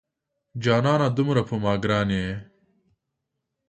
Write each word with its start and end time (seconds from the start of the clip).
جانانه 0.63 1.07
دومره 1.17 1.41
په 1.49 1.55
ما 1.63 1.73
ګران 1.83 2.09
یې 2.21 2.29